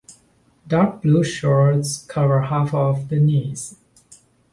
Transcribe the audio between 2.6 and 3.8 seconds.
of the knees.